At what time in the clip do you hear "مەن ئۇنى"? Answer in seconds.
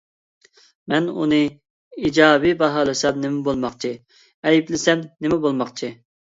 0.93-1.39